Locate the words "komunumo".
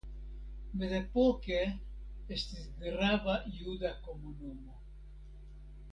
4.09-4.83